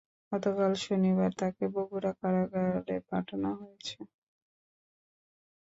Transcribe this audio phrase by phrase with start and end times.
[0.31, 3.97] গতকাল শনিবার তাঁকে বগুড়া কারাগারে পাঠানো হয়েছে।